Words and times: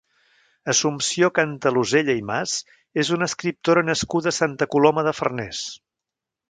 Assumpció 0.71 1.29
Cantalozella 1.39 2.17
i 2.21 2.25
Mas 2.31 2.57
és 3.05 3.13
una 3.19 3.29
escriptora 3.33 3.85
nascuda 3.93 4.35
a 4.35 4.39
Santa 4.43 4.71
Coloma 4.77 5.09
de 5.11 5.19
Farners. 5.23 5.63